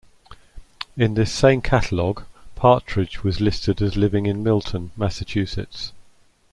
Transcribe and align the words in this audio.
In 0.97 1.13
this 1.13 1.31
same 1.31 1.61
catalog 1.61 2.23
Partridge 2.55 3.23
was 3.23 3.39
listed 3.39 3.83
as 3.83 3.95
living 3.95 4.25
in 4.25 4.41
Milton, 4.41 4.89
Massachusetts. 4.97 5.91